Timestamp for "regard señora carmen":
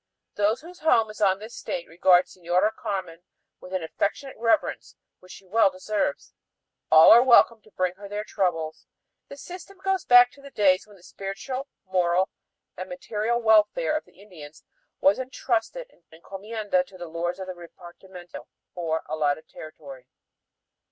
1.87-3.21